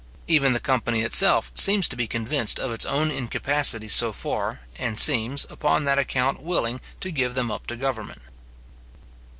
Even 0.25 0.53
the 0.53 0.59
company 0.59 1.01
itself 1.03 1.51
seems 1.53 1.87
to 1.87 1.95
be 1.95 2.07
convinced 2.07 2.59
of 2.59 2.71
its 2.71 2.87
own 2.87 3.11
incapacity 3.11 3.87
so 3.87 4.11
far, 4.11 4.61
and 4.79 4.97
seems, 4.97 5.45
upon 5.47 5.83
that 5.83 5.99
account 5.99 6.41
willing 6.41 6.81
to 7.01 7.11
give 7.11 7.35
them 7.35 7.51
up 7.51 7.67
to 7.67 7.75
government. 7.75 8.23